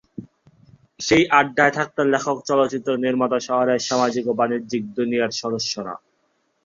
[0.99, 5.93] সেই আড্ডায় থাকতেন লেখক, চলচ্চিত্র নির্মাতা, শহরের সামাজিক ও বাণিজ্যিক দুনিয়ার সদস্যরা।